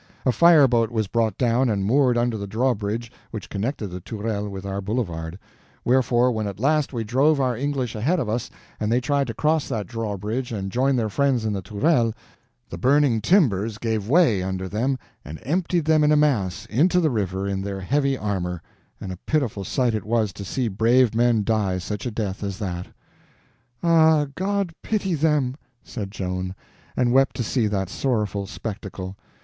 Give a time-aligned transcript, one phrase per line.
[0.25, 4.49] A fire boat was brought down and moored under the drawbridge which connected the Tourelles
[4.49, 5.37] with our boulevard;
[5.85, 9.35] wherefore, when at last we drove our English ahead of us and they tried to
[9.35, 12.15] cross that drawbridge and join their friends in the Tourelles,
[12.67, 17.11] the burning timbers gave way under them and emptied them in a mass into the
[17.11, 21.77] river in their heavy armor—and a pitiful sight it was to see brave men die
[21.77, 22.87] such a death as that.
[23.83, 26.55] "Ah, God pity them!" said Joan,
[26.97, 29.15] and wept to see that sorrowful spectacle.